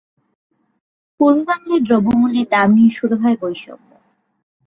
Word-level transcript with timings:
পূর্ব 1.19 1.39
বাংলায় 1.47 1.81
দ্রব্যমূল্যের 1.81 2.47
দাম 2.49 2.67
নিয়ে 2.75 2.91
শুরু 2.97 3.15
হয় 3.17 3.37
বৈষম্য। 3.41 3.89